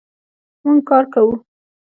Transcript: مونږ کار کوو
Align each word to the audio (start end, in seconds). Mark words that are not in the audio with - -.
مونږ 0.63 0.79
کار 0.89 1.03
کوو 1.13 1.33